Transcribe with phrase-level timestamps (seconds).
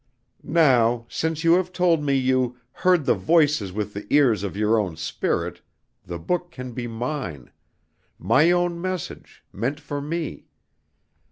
[0.41, 4.79] Now, since you have told me you heard the voices with the ears of your
[4.79, 5.61] own spirit,
[6.03, 7.51] the book can be mine
[8.17, 10.47] my own message, meant for me.